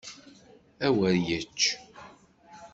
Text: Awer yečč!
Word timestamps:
Awer 0.87 1.15
yečč! 1.27 1.59